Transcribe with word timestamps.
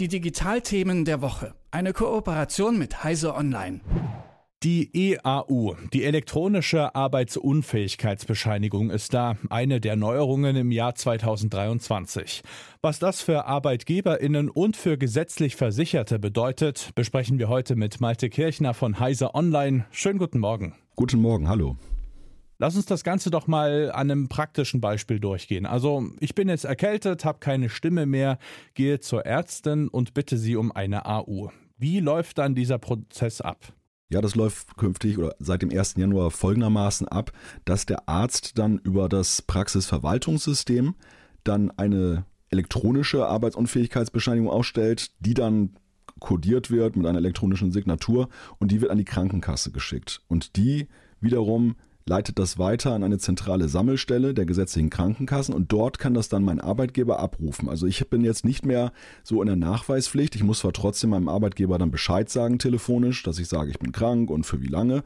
Die 0.00 0.08
Digitalthemen 0.08 1.04
der 1.04 1.22
Woche. 1.22 1.54
Eine 1.70 1.92
Kooperation 1.92 2.76
mit 2.78 3.04
Heise 3.04 3.32
Online. 3.36 3.80
Die 4.64 4.90
EAU, 4.92 5.76
die 5.92 6.02
elektronische 6.02 6.96
Arbeitsunfähigkeitsbescheinigung, 6.96 8.90
ist 8.90 9.14
da 9.14 9.36
eine 9.50 9.80
der 9.80 9.94
Neuerungen 9.94 10.56
im 10.56 10.72
Jahr 10.72 10.96
2023. 10.96 12.42
Was 12.82 12.98
das 12.98 13.20
für 13.20 13.44
Arbeitgeberinnen 13.44 14.48
und 14.48 14.76
für 14.76 14.98
gesetzlich 14.98 15.54
Versicherte 15.54 16.18
bedeutet, 16.18 16.90
besprechen 16.96 17.38
wir 17.38 17.48
heute 17.48 17.76
mit 17.76 18.00
Malte 18.00 18.30
Kirchner 18.30 18.74
von 18.74 18.98
Heise 18.98 19.32
Online. 19.36 19.84
Schönen 19.92 20.18
guten 20.18 20.40
Morgen. 20.40 20.74
Guten 20.96 21.20
Morgen, 21.20 21.48
hallo. 21.48 21.76
Lass 22.58 22.76
uns 22.76 22.86
das 22.86 23.02
Ganze 23.02 23.30
doch 23.30 23.46
mal 23.46 23.90
an 23.92 24.10
einem 24.10 24.28
praktischen 24.28 24.80
Beispiel 24.80 25.18
durchgehen. 25.18 25.66
Also 25.66 26.08
ich 26.20 26.34
bin 26.34 26.48
jetzt 26.48 26.64
erkältet, 26.64 27.24
habe 27.24 27.38
keine 27.40 27.68
Stimme 27.68 28.06
mehr, 28.06 28.38
gehe 28.74 29.00
zur 29.00 29.26
Ärztin 29.26 29.88
und 29.88 30.14
bitte 30.14 30.38
sie 30.38 30.56
um 30.56 30.70
eine 30.70 31.06
AU. 31.06 31.50
Wie 31.76 32.00
läuft 32.00 32.38
dann 32.38 32.54
dieser 32.54 32.78
Prozess 32.78 33.40
ab? 33.40 33.72
Ja, 34.08 34.20
das 34.20 34.36
läuft 34.36 34.76
künftig 34.76 35.18
oder 35.18 35.34
seit 35.40 35.62
dem 35.62 35.70
1. 35.70 35.94
Januar 35.96 36.30
folgendermaßen 36.30 37.08
ab, 37.08 37.32
dass 37.64 37.86
der 37.86 38.08
Arzt 38.08 38.58
dann 38.58 38.78
über 38.78 39.08
das 39.08 39.42
Praxisverwaltungssystem 39.42 40.94
dann 41.42 41.72
eine 41.72 42.24
elektronische 42.50 43.26
Arbeitsunfähigkeitsbescheinigung 43.26 44.48
ausstellt, 44.48 45.10
die 45.18 45.34
dann 45.34 45.76
kodiert 46.20 46.70
wird 46.70 46.94
mit 46.94 47.06
einer 47.06 47.18
elektronischen 47.18 47.72
Signatur 47.72 48.28
und 48.58 48.70
die 48.70 48.80
wird 48.80 48.92
an 48.92 48.98
die 48.98 49.04
Krankenkasse 49.04 49.72
geschickt. 49.72 50.22
Und 50.28 50.56
die 50.56 50.86
wiederum 51.20 51.74
leitet 52.06 52.38
das 52.38 52.58
weiter 52.58 52.92
an 52.92 53.02
eine 53.02 53.18
zentrale 53.18 53.68
Sammelstelle 53.68 54.34
der 54.34 54.44
gesetzlichen 54.44 54.90
Krankenkassen 54.90 55.54
und 55.54 55.72
dort 55.72 55.98
kann 55.98 56.14
das 56.14 56.28
dann 56.28 56.44
mein 56.44 56.60
Arbeitgeber 56.60 57.18
abrufen. 57.18 57.68
Also 57.68 57.86
ich 57.86 58.08
bin 58.10 58.24
jetzt 58.24 58.44
nicht 58.44 58.66
mehr 58.66 58.92
so 59.22 59.40
in 59.40 59.46
der 59.46 59.56
Nachweispflicht. 59.56 60.34
Ich 60.36 60.42
muss 60.42 60.60
zwar 60.60 60.72
trotzdem 60.72 61.10
meinem 61.10 61.28
Arbeitgeber 61.28 61.78
dann 61.78 61.90
Bescheid 61.90 62.28
sagen 62.28 62.58
telefonisch, 62.58 63.22
dass 63.22 63.38
ich 63.38 63.48
sage, 63.48 63.70
ich 63.70 63.78
bin 63.78 63.92
krank 63.92 64.30
und 64.30 64.44
für 64.44 64.60
wie 64.60 64.68
lange. 64.68 65.02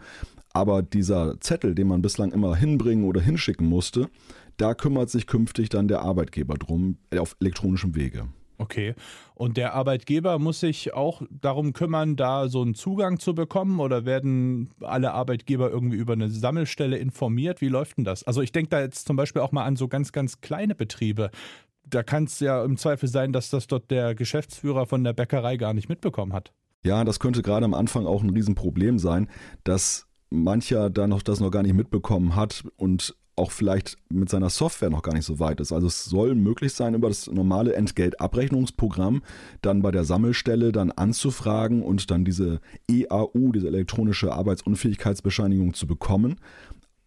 Aber 0.53 0.83
dieser 0.83 1.41
Zettel, 1.41 1.75
den 1.75 1.89
man 1.89 2.03
bislang 2.03 2.33
immer 2.33 2.57
hinbringen 2.57 3.05
oder 3.05 3.21
hinschicken 3.21 3.67
musste, 3.67 4.09
da 4.57 4.75
kümmert 4.75 5.09
sich 5.09 5.27
künftig 5.29 5.69
dann 5.69 5.87
der 5.87 6.03
Arbeitgeber 6.03 6.55
drum 6.55 6.99
auf 7.17 7.37
elektronischem 7.39 7.95
Wege. 7.95 8.29
Okay. 8.59 8.95
Und 9.35 9.57
der 9.57 9.75
Arbeitgeber 9.75 10.41
muss 10.41 10.61
sich 10.61 10.93
auch 10.93 11.23
darum 11.31 11.73
kümmern, 11.73 12.17
da 12.17 12.49
so 12.49 12.61
einen 12.61 12.75
Zugang 12.75 13.21
zu 13.21 13.35
bekommen 13.35 13.79
oder 13.79 14.05
werden 14.05 14.71
alle 14.81 15.13
Arbeitgeber 15.13 15.71
irgendwie 15.71 15.97
über 15.97 16.15
eine 16.15 16.29
Sammelstelle 16.29 16.99
informiert? 16.99 17.61
Wie 17.61 17.69
läuft 17.69 17.99
denn 17.99 18.05
das? 18.05 18.25
Also 18.25 18.43
ich 18.43 18.51
denke 18.51 18.71
da 18.71 18.81
jetzt 18.81 19.07
zum 19.07 19.17
Beispiel 19.17 19.43
auch 19.43 19.53
mal 19.53 19.65
an 19.65 19.77
so 19.77 19.87
ganz, 19.87 20.11
ganz 20.11 20.41
kleine 20.41 20.75
Betriebe. 20.75 21.31
Da 21.85 22.03
kann 22.03 22.25
es 22.25 22.41
ja 22.41 22.65
im 22.65 22.77
Zweifel 22.77 23.09
sein, 23.09 23.33
dass 23.33 23.49
das 23.49 23.69
dort 23.69 23.91
der 23.93 24.17
Geschäftsführer 24.17 24.87
von 24.87 25.05
der 25.05 25.13
Bäckerei 25.13 25.57
gar 25.57 25.73
nicht 25.73 25.89
mitbekommen 25.89 26.33
hat. 26.33 26.53
Ja, 26.85 27.05
das 27.05 27.21
könnte 27.21 27.43
gerade 27.43 27.65
am 27.65 27.75
Anfang 27.75 28.07
auch 28.07 28.23
ein 28.23 28.31
Riesenproblem 28.31 28.99
sein, 28.99 29.29
dass 29.63 30.07
mancher 30.31 30.91
da 30.91 31.07
noch 31.07 31.23
das 31.23 31.41
noch 31.41 31.51
gar 31.51 31.63
nicht 31.63 31.75
mitbekommen 31.75 32.35
hat 32.35 32.65
und 32.77 33.17
auch 33.39 33.51
vielleicht 33.51 33.97
mit 34.11 34.29
seiner 34.29 34.51
Software 34.51 34.91
noch 34.91 35.03
gar 35.03 35.15
nicht 35.15 35.25
so 35.25 35.39
weit 35.39 35.61
ist. 35.61 35.73
Also 35.73 35.87
es 35.87 36.05
soll 36.05 36.35
möglich 36.35 36.75
sein, 36.75 36.95
über 36.95 37.09
das 37.09 37.29
normale 37.31 37.75
Entgeltabrechnungsprogramm 37.75 39.23
dann 39.63 39.83
bei 39.83 39.91
der 39.91 40.05
Sammelstelle 40.05 40.73
dann 40.73 40.91
anzufragen 40.91 41.83
und 41.83 42.11
dann 42.11 42.25
diese 42.25 42.61
EAU, 42.91 43.53
diese 43.53 43.69
elektronische 43.69 44.33
Arbeitsunfähigkeitsbescheinigung 44.33 45.75
zu 45.75 45.87
bekommen 45.87 46.37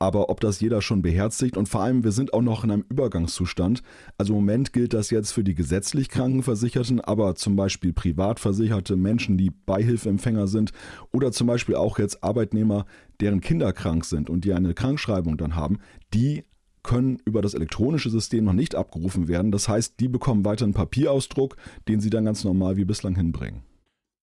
aber 0.02 0.30
ob 0.30 0.40
das 0.40 0.60
jeder 0.60 0.82
schon 0.82 1.04
beherzigt 1.04 1.58
und 1.58 1.70
vor 1.70 1.84
allem, 1.84 2.04
wir 2.04 2.12
sind 2.12 2.34
auch 2.34 2.42
noch 2.42 2.64
in 2.64 2.72
einem 2.72 2.86
Übergangszustand. 2.90 3.84
Also 4.18 4.34
im 4.34 4.40
Moment 4.40 4.74
gilt 4.74 4.94
das 4.94 5.12
jetzt 5.12 5.32
für 5.32 5.44
die 5.44 5.54
gesetzlich 5.54 6.10
Krankenversicherten, 6.10 7.00
aber 7.00 7.36
zum 7.36 7.56
Beispiel 7.56 7.94
privatversicherte 7.94 8.96
Menschen, 8.96 9.38
die 9.38 9.52
Beihilfeempfänger 9.52 10.48
sind 10.48 10.72
oder 11.12 11.32
zum 11.32 11.46
Beispiel 11.46 11.76
auch 11.76 12.00
jetzt 12.00 12.24
Arbeitnehmer, 12.24 12.88
deren 13.20 13.42
Kinder 13.42 13.74
krank 13.74 14.04
sind 14.04 14.28
und 14.28 14.44
die 14.44 14.54
eine 14.54 14.74
Krankschreibung 14.74 15.38
dann 15.38 15.56
haben, 15.56 15.78
die 16.16 16.46
können 16.82 17.20
über 17.26 17.44
das 17.44 17.54
elektronische 17.54 18.10
System 18.10 18.44
noch 18.44 18.54
nicht 18.54 18.74
abgerufen 18.74 19.28
werden. 19.28 19.52
Das 19.52 19.70
heißt, 19.70 20.00
die 20.00 20.08
bekommen 20.08 20.46
weiter 20.46 20.66
einen 20.66 20.74
Papierausdruck, 20.74 21.58
den 21.88 22.02
sie 22.02 22.10
dann 22.10 22.26
ganz 22.26 22.44
normal 22.44 22.76
wie 22.76 22.86
bislang 22.86 23.16
hinbringen. 23.16 23.62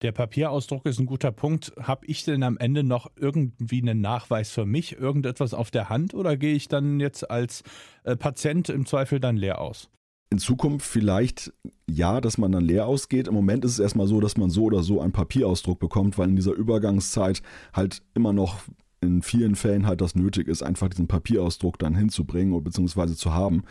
Der 0.01 0.13
Papierausdruck 0.13 0.85
ist 0.85 0.99
ein 0.99 1.05
guter 1.05 1.31
Punkt. 1.31 1.73
Habe 1.81 2.05
ich 2.05 2.23
denn 2.23 2.43
am 2.43 2.57
Ende 2.57 2.83
noch 2.83 3.11
irgendwie 3.17 3.81
einen 3.81 3.99
Nachweis 3.99 4.49
für 4.51 4.65
mich, 4.65 4.97
irgendetwas 4.97 5.53
auf 5.53 5.71
der 5.71 5.89
Hand 5.89 6.13
oder 6.13 6.37
gehe 6.37 6.55
ich 6.55 6.69
dann 6.69 6.99
jetzt 6.99 7.29
als 7.29 7.63
äh, 8.03 8.15
Patient 8.15 8.69
im 8.69 8.85
Zweifel 8.85 9.19
dann 9.19 9.35
leer 9.35 9.59
aus? 9.59 9.89
In 10.31 10.37
Zukunft 10.37 10.85
vielleicht 10.85 11.51
ja, 11.89 12.21
dass 12.21 12.37
man 12.37 12.51
dann 12.51 12.63
leer 12.63 12.85
ausgeht. 12.85 13.27
Im 13.27 13.33
Moment 13.33 13.65
ist 13.65 13.73
es 13.73 13.79
erstmal 13.79 14.07
so, 14.07 14.19
dass 14.19 14.37
man 14.37 14.49
so 14.49 14.63
oder 14.63 14.83
so 14.83 15.01
einen 15.01 15.11
Papierausdruck 15.11 15.79
bekommt, 15.79 16.17
weil 16.17 16.29
in 16.29 16.35
dieser 16.35 16.53
Übergangszeit 16.53 17.41
halt 17.73 18.01
immer 18.13 18.31
noch 18.31 18.61
in 19.01 19.21
vielen 19.21 19.55
Fällen 19.55 19.87
halt 19.87 20.01
das 20.01 20.15
nötig 20.15 20.47
ist, 20.47 20.61
einfach 20.61 20.89
diesen 20.89 21.07
Papierausdruck 21.07 21.79
dann 21.79 21.95
hinzubringen 21.95 22.61
bzw. 22.63 23.15
zu 23.15 23.33
haben. 23.33 23.63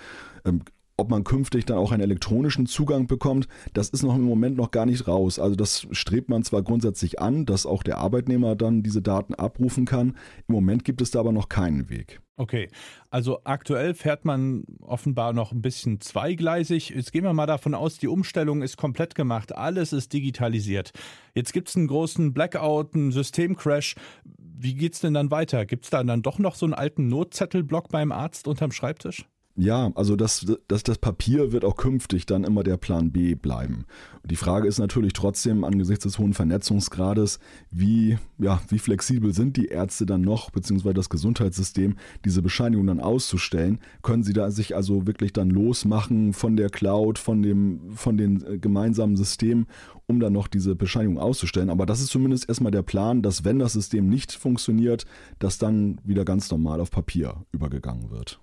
Ähm, 0.45 0.63
ob 0.99 1.11
man 1.11 1.25
künftig 1.25 1.65
dann 1.65 1.79
auch 1.79 1.93
einen 1.93 2.03
elektronischen 2.03 2.67
Zugang 2.67 3.07
bekommt, 3.07 3.49
das 3.73 3.89
ist 3.91 4.03
noch 4.03 4.17
im 4.17 4.23
Moment 4.23 4.57
noch 4.57 4.73
gar 4.73 4.85
nicht 4.85 5.07
raus. 5.07 5.39
Also 5.39 5.55
das 5.55 5.87
strebt 5.93 6.29
man 6.29 6.43
zwar 6.43 6.63
grundsätzlich 6.63 7.21
an, 7.21 7.47
dass 7.47 7.67
auch 7.67 7.85
der 7.85 7.99
Arbeitnehmer 7.99 8.57
dann 8.57 8.83
diese 8.83 9.01
Daten 9.01 9.35
abrufen 9.35 9.87
kann. 9.87 10.17
Im 10.49 10.55
Moment 10.55 10.85
gibt 10.85 11.01
es 11.01 11.13
da 11.13 11.21
aber 11.21 11.33
noch 11.33 11.49
keinen 11.49 11.89
Weg. 11.89 12.21
Okay, 12.37 12.69
also 13.11 13.41
aktuell 13.45 13.95
fährt 13.95 14.25
man 14.25 14.65
offenbar 14.81 15.33
noch 15.33 15.53
ein 15.53 15.63
bisschen 15.63 16.01
zweigleisig. 16.01 16.91
Jetzt 16.91 17.13
gehen 17.13 17.25
wir 17.25 17.33
mal 17.33 17.47
davon 17.47 17.75
aus, 17.75 17.99
die 17.99 18.09
Umstellung 18.09 18.63
ist 18.63 18.77
komplett 18.77 19.15
gemacht, 19.15 19.55
alles 19.55 19.93
ist 19.93 20.13
digitalisiert. 20.13 20.93
Jetzt 21.35 21.53
gibt 21.53 21.69
es 21.69 21.77
einen 21.77 21.87
großen 21.87 22.33
Blackout, 22.33 22.95
einen 22.95 23.13
Systemcrash. 23.13 23.95
Wie 24.25 24.75
geht 24.75 24.95
es 24.95 25.01
denn 25.01 25.15
dann 25.15 25.31
weiter? 25.31 25.65
Gibt 25.65 25.85
es 25.85 25.91
da 25.91 26.03
dann 26.03 26.23
doch 26.23 26.41
noch 26.41 26.57
so 26.57 26.67
einen 26.67 26.75
alten 26.75 27.09
Notzettelblock 27.09 27.89
beim 27.89 28.11
Arzt 28.11 28.49
unterm 28.49 28.73
Schreibtisch? 28.73 29.27
Ja, 29.61 29.91
also 29.97 30.15
das, 30.15 30.47
das, 30.69 30.85
das 30.85 30.99
Papier 30.99 31.51
wird 31.51 31.65
auch 31.65 31.75
künftig 31.75 32.27
dann 32.27 32.45
immer 32.45 32.63
der 32.63 32.77
Plan 32.77 33.11
B 33.11 33.35
bleiben. 33.35 33.87
Und 34.23 34.31
die 34.31 34.37
Frage 34.37 34.69
ist 34.69 34.79
natürlich 34.79 35.15
trotzdem 35.15 35.65
angesichts 35.65 36.05
des 36.05 36.21
hohen 36.21 36.33
Vernetzungsgrades, 36.33 37.41
wie, 37.69 38.19
ja, 38.39 38.61
wie 38.69 38.79
flexibel 38.79 39.35
sind 39.35 39.57
die 39.57 39.67
Ärzte 39.67 40.07
dann 40.07 40.21
noch, 40.21 40.51
beziehungsweise 40.51 40.95
das 40.95 41.09
Gesundheitssystem, 41.09 41.97
diese 42.25 42.41
Bescheinigung 42.41 42.87
dann 42.87 43.01
auszustellen? 43.01 43.81
Können 44.03 44.23
sie 44.23 44.33
da 44.33 44.53
sich 44.53 44.77
also 44.77 45.09
wirklich 45.09 45.33
dann 45.33 45.51
losmachen 45.51 46.35
von 46.35 46.57
der 46.57 46.71
Cloud, 46.71 47.19
von 47.19 47.43
dem, 47.43 47.97
von 47.97 48.17
den 48.17 48.47
äh, 48.47 48.59
gemeinsamen 48.59 49.17
Systemen, 49.17 49.67
um 50.07 50.21
dann 50.21 50.35
noch 50.35 50.47
diese 50.47 50.77
Bescheinigung 50.77 51.19
auszustellen? 51.19 51.71
Aber 51.71 51.85
das 51.85 52.01
ist 52.01 52.11
zumindest 52.11 52.49
erstmal 52.49 52.71
der 52.71 52.83
Plan, 52.83 53.23
dass 53.23 53.45
wenn 53.45 53.59
das 53.59 53.73
System 53.73 54.09
nicht 54.09 54.31
funktioniert, 54.31 55.05
dass 55.41 55.59
dann 55.59 56.01
wieder 56.05 56.25
ganz 56.25 56.49
normal 56.49 56.81
auf 56.81 56.93
Papier 56.93 57.45
übergegangen 57.51 58.13
wird. 58.13 58.39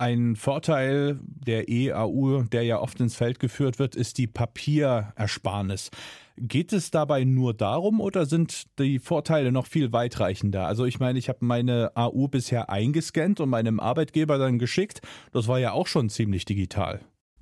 Ein 0.00 0.34
Vorteil 0.34 1.20
der 1.22 1.68
EAU, 1.68 2.44
der 2.44 2.62
ja 2.62 2.80
oft 2.80 2.98
ins 3.00 3.16
Feld 3.16 3.38
geführt 3.38 3.78
wird, 3.78 3.94
ist 3.94 4.16
die 4.16 4.26
Papierersparnis. 4.26 5.90
Geht 6.38 6.72
es 6.72 6.90
dabei 6.90 7.24
nur 7.24 7.52
darum 7.52 8.00
oder 8.00 8.24
sind 8.24 8.78
die 8.78 8.98
Vorteile 8.98 9.52
noch 9.52 9.66
viel 9.66 9.92
weitreichender? 9.92 10.66
Also 10.66 10.86
ich 10.86 11.00
meine, 11.00 11.18
ich 11.18 11.28
habe 11.28 11.44
meine 11.44 11.94
AU 11.96 12.28
bisher 12.28 12.70
eingescannt 12.70 13.40
und 13.40 13.50
meinem 13.50 13.78
Arbeitgeber 13.78 14.38
dann 14.38 14.58
geschickt. 14.58 15.02
Das 15.32 15.48
war 15.48 15.58
ja 15.58 15.72
auch 15.72 15.86
schon 15.86 16.08
ziemlich 16.08 16.46
digital 16.46 17.00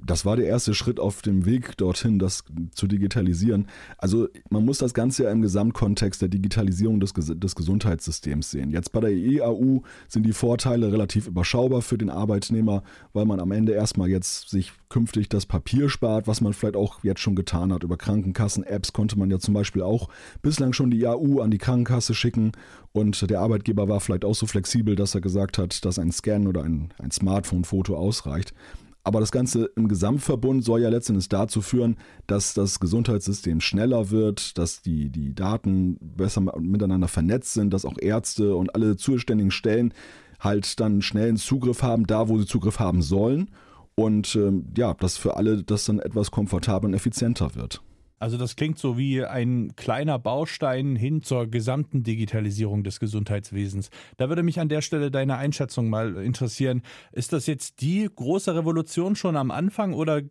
das 0.08 0.24
war 0.24 0.36
der 0.36 0.46
erste 0.46 0.74
Schritt 0.74 0.98
auf 0.98 1.22
dem 1.22 1.44
Weg 1.44 1.76
dorthin, 1.76 2.18
das 2.18 2.44
zu 2.72 2.86
digitalisieren. 2.86 3.68
Also 3.98 4.28
man 4.48 4.64
muss 4.64 4.78
das 4.78 4.94
Ganze 4.94 5.24
ja 5.24 5.30
im 5.30 5.42
Gesamtkontext 5.42 6.22
der 6.22 6.28
Digitalisierung 6.28 6.98
des, 6.98 7.12
des 7.14 7.54
Gesundheitssystems 7.54 8.50
sehen. 8.50 8.70
Jetzt 8.70 8.92
bei 8.92 9.00
der 9.00 9.10
EAU 9.10 9.82
sind 10.08 10.24
die 10.24 10.32
Vorteile 10.32 10.90
relativ 10.92 11.26
überschaubar 11.26 11.82
für 11.82 11.98
den 11.98 12.10
Arbeitnehmer, 12.10 12.82
weil 13.12 13.26
man 13.26 13.38
am 13.38 13.52
Ende 13.52 13.72
erstmal 13.72 14.08
jetzt 14.08 14.48
sich 14.48 14.72
künftig 14.88 15.28
das 15.28 15.44
Papier 15.44 15.90
spart, 15.90 16.26
was 16.26 16.40
man 16.40 16.54
vielleicht 16.54 16.76
auch 16.76 17.04
jetzt 17.04 17.20
schon 17.20 17.36
getan 17.36 17.72
hat. 17.72 17.82
Über 17.84 17.98
Krankenkassen-Apps 17.98 18.94
konnte 18.94 19.18
man 19.18 19.30
ja 19.30 19.38
zum 19.38 19.52
Beispiel 19.52 19.82
auch 19.82 20.08
bislang 20.40 20.72
schon 20.72 20.90
die 20.90 21.02
EAU 21.02 21.40
an 21.40 21.50
die 21.50 21.58
Krankenkasse 21.58 22.14
schicken 22.14 22.52
und 22.92 23.28
der 23.28 23.40
Arbeitgeber 23.40 23.88
war 23.88 24.00
vielleicht 24.00 24.24
auch 24.24 24.34
so 24.34 24.46
flexibel, 24.46 24.96
dass 24.96 25.14
er 25.14 25.20
gesagt 25.20 25.58
hat, 25.58 25.84
dass 25.84 25.98
ein 25.98 26.12
Scan 26.12 26.46
oder 26.46 26.62
ein, 26.62 26.94
ein 26.98 27.10
Smartphone-Foto 27.10 27.94
ausreicht. 27.94 28.54
Aber 29.04 29.20
das 29.20 29.32
Ganze 29.32 29.70
im 29.76 29.88
Gesamtverbund 29.88 30.64
soll 30.64 30.82
ja 30.82 30.88
letztendlich 30.88 31.28
dazu 31.28 31.62
führen, 31.62 31.96
dass 32.26 32.52
das 32.52 32.78
Gesundheitssystem 32.78 33.60
schneller 33.60 34.10
wird, 34.10 34.58
dass 34.58 34.82
die, 34.82 35.08
die 35.10 35.34
Daten 35.34 35.96
besser 36.00 36.42
miteinander 36.58 37.08
vernetzt 37.08 37.54
sind, 37.54 37.72
dass 37.72 37.84
auch 37.84 37.96
Ärzte 37.98 38.54
und 38.54 38.74
alle 38.74 38.96
zuständigen 38.96 39.50
Stellen 39.50 39.94
halt 40.40 40.78
dann 40.80 41.02
schnellen 41.02 41.36
Zugriff 41.36 41.82
haben, 41.82 42.06
da 42.06 42.28
wo 42.28 42.38
sie 42.38 42.46
Zugriff 42.46 42.78
haben 42.78 43.02
sollen. 43.02 43.50
Und 43.94 44.36
ähm, 44.36 44.66
ja, 44.76 44.94
dass 44.94 45.16
für 45.16 45.36
alle 45.36 45.62
das 45.62 45.84
dann 45.84 45.98
etwas 45.98 46.30
komfortabler 46.30 46.88
und 46.88 46.94
effizienter 46.94 47.54
wird. 47.54 47.82
Also 48.18 48.36
das 48.36 48.56
klingt 48.56 48.78
so 48.78 48.98
wie 48.98 49.24
ein 49.24 49.74
kleiner 49.76 50.18
Baustein 50.18 50.96
hin 50.96 51.22
zur 51.22 51.46
gesamten 51.46 52.02
Digitalisierung 52.02 52.84
des 52.84 53.00
Gesundheitswesens. 53.00 53.90
Da 54.16 54.28
würde 54.28 54.42
mich 54.42 54.60
an 54.60 54.68
der 54.68 54.82
Stelle 54.82 55.10
deine 55.10 55.36
Einschätzung 55.36 55.88
mal 55.88 56.16
interessieren. 56.16 56.82
Ist 57.12 57.32
das 57.32 57.46
jetzt 57.46 57.80
die 57.80 58.08
große 58.14 58.54
Revolution 58.54 59.16
schon 59.16 59.36
am 59.36 59.50
Anfang 59.50 59.94
oder 59.94 60.22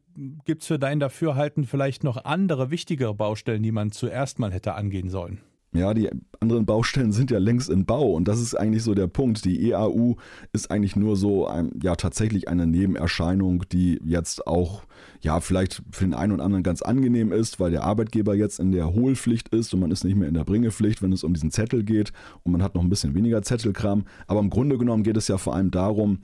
gibt 0.46 0.62
es 0.62 0.68
für 0.68 0.80
dein 0.80 1.00
Dafürhalten 1.00 1.66
vielleicht 1.66 2.04
noch 2.04 2.26
andere 2.26 2.72
wichtigere 2.72 3.14
Baustellen, 3.14 3.64
die 3.64 3.72
man 3.72 3.92
zuerst 3.92 4.40
mal 4.40 4.52
hätte 4.52 4.74
angehen 4.74 5.10
sollen? 5.10 5.42
Ja, 5.74 5.94
die 5.94 6.10
anderen 6.40 6.66
Baustellen 6.66 7.12
sind 7.12 7.30
ja 7.30 7.40
längst 7.40 7.70
in 7.70 7.86
Bau 7.86 8.14
und 8.14 8.28
das 8.28 8.40
ist 8.40 8.56
eigentlich 8.56 8.84
so 8.84 8.94
der 8.94 9.08
Punkt. 9.08 9.44
Die 9.44 9.70
EAU 9.70 10.16
ist 10.54 10.72
eigentlich 10.72 10.96
nur 10.96 11.18
so 11.18 11.48
ein, 11.48 11.72
ja 11.82 11.96
tatsächlich 11.96 12.48
eine 12.48 12.66
Nebenerscheinung, 12.66 13.66
die 13.72 14.00
jetzt 14.06 14.48
auch 14.48 14.84
ja 15.22 15.40
vielleicht 15.40 15.84
für 15.92 16.06
den 16.06 16.14
einen 16.14 16.34
oder 16.34 16.46
anderen 16.46 16.64
ganz 16.64 16.82
angenehm 16.82 17.32
ist, 17.32 17.60
weil 17.60 17.72
der 17.72 17.84
Arbeitgeber 17.84 18.34
jetzt 18.34 18.60
in 18.60 18.72
der 18.72 18.94
Hohlpflicht 18.94 19.50
ist 19.50 19.74
und 19.74 19.82
man 19.82 19.92
ist 19.92 20.04
nicht 20.04 20.16
mehr 20.16 20.30
in 20.30 20.36
der 20.36 20.46
Bringepflicht, 20.46 21.02
wenn 21.02 21.12
es 21.12 21.24
um 21.24 21.34
diesen 21.34 21.52
Zettel 21.52 21.84
geht 21.84 22.14
und 22.44 22.54
man 22.54 22.64
hat 22.64 22.76
noch 22.76 22.82
ein 22.82 22.90
bisschen 22.90 23.14
weniger 23.14 23.42
Zettelkram. 23.42 24.06
Aber 24.28 24.40
im 24.40 24.50
Grunde 24.50 24.78
genommen 24.78 25.04
geht 25.04 25.18
es 25.18 25.28
ja 25.28 25.38
vor 25.38 25.56
allem 25.56 25.72
darum, 25.72 26.20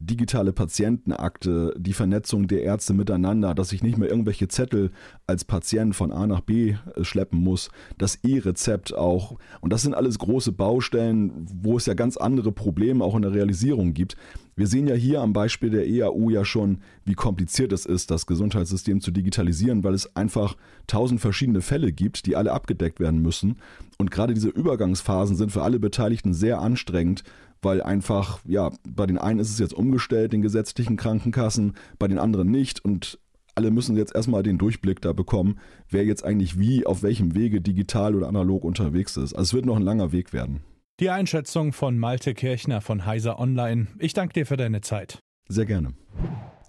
digitale 0.00 0.52
Patientenakte, 0.52 1.74
die 1.76 1.92
Vernetzung 1.92 2.46
der 2.46 2.62
Ärzte 2.62 2.94
miteinander, 2.94 3.52
dass 3.54 3.72
ich 3.72 3.82
nicht 3.82 3.98
mehr 3.98 4.08
irgendwelche 4.08 4.46
Zettel 4.46 4.92
als 5.26 5.44
Patient 5.44 5.96
von 5.96 6.12
A 6.12 6.26
nach 6.28 6.40
B 6.40 6.76
äh, 6.94 7.04
schleppen 7.04 7.40
muss, 7.40 7.70
das 7.98 8.16
E-Rezept 8.22 8.94
auch. 8.94 9.38
Und 9.60 9.72
das 9.72 9.82
sind 9.82 9.94
alles 9.94 10.20
große 10.20 10.52
Baustellen, 10.52 11.46
wo 11.52 11.76
es 11.76 11.86
ja 11.86 11.94
ganz 11.94 12.16
andere 12.16 12.52
Probleme 12.52 13.02
auch 13.02 13.16
in 13.16 13.22
der 13.22 13.32
Realisierung 13.32 13.92
gibt. 13.92 14.16
Wir 14.54 14.68
sehen 14.68 14.86
ja 14.88 14.94
hier 14.94 15.20
am 15.20 15.32
Beispiel 15.32 15.70
der 15.70 15.86
EAU 15.86 16.30
ja 16.30 16.44
schon, 16.44 16.78
wie 17.04 17.14
kompliziert 17.14 17.72
es 17.72 17.84
ist, 17.86 18.10
das 18.10 18.26
Gesundheitssystem 18.26 19.00
zu 19.00 19.10
digitalisieren, 19.10 19.82
weil 19.82 19.94
es 19.94 20.16
einfach 20.16 20.56
tausend 20.86 21.20
verschiedene 21.20 21.60
Fälle 21.60 21.92
gibt, 21.92 22.26
die 22.26 22.36
alle 22.36 22.52
abgedeckt 22.52 23.00
werden 23.00 23.20
müssen. 23.20 23.56
Und 23.98 24.10
gerade 24.10 24.34
diese 24.34 24.48
Übergangsphasen 24.48 25.36
sind 25.36 25.50
für 25.50 25.62
alle 25.62 25.78
Beteiligten 25.78 26.34
sehr 26.34 26.60
anstrengend, 26.60 27.24
weil 27.62 27.82
einfach, 27.82 28.40
ja, 28.46 28.70
bei 28.88 29.06
den 29.06 29.18
einen 29.18 29.40
ist 29.40 29.50
es 29.50 29.58
jetzt 29.58 29.74
umgestellt, 29.74 30.32
den 30.32 30.42
gesetzlichen 30.42 30.96
Krankenkassen, 30.96 31.74
bei 31.98 32.08
den 32.08 32.18
anderen 32.18 32.50
nicht 32.50 32.84
und 32.84 33.18
alle 33.54 33.72
müssen 33.72 33.96
jetzt 33.96 34.14
erstmal 34.14 34.44
den 34.44 34.56
Durchblick 34.56 35.00
da 35.00 35.12
bekommen, 35.12 35.58
wer 35.88 36.04
jetzt 36.04 36.24
eigentlich 36.24 36.60
wie, 36.60 36.86
auf 36.86 37.02
welchem 37.02 37.34
Wege 37.34 37.60
digital 37.60 38.14
oder 38.14 38.28
analog 38.28 38.62
unterwegs 38.62 39.16
ist. 39.16 39.34
Also 39.34 39.42
es 39.42 39.54
wird 39.54 39.66
noch 39.66 39.76
ein 39.76 39.82
langer 39.82 40.12
Weg 40.12 40.32
werden. 40.32 40.60
Die 41.00 41.10
Einschätzung 41.10 41.72
von 41.72 41.98
Malte 41.98 42.34
Kirchner 42.34 42.80
von 42.80 43.04
Heiser 43.04 43.38
Online. 43.38 43.88
Ich 43.98 44.14
danke 44.14 44.34
dir 44.34 44.46
für 44.46 44.56
deine 44.56 44.80
Zeit. 44.80 45.18
Sehr 45.48 45.66
gerne. 45.66 45.94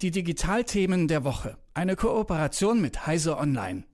Die 0.02 0.10
Digitalthemen 0.10 1.06
der 1.06 1.22
Woche. 1.24 1.56
Eine 1.74 1.94
Kooperation 1.94 2.80
mit 2.80 3.06
Heiser 3.06 3.38
Online. 3.40 3.84